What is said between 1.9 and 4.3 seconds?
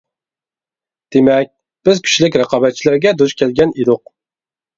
كۈچلۈك رىقابەتچىلەرگە دۇچ كەلگەن ئىدۇق.